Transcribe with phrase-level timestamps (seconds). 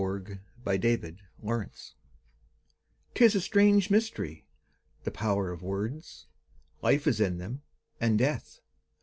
[0.01, 1.93] The Power of Words
[3.13, 4.47] 'TIS a strange mystery,
[5.03, 6.25] the power of words!
[6.81, 7.61] Life is in them,
[7.99, 8.61] and death.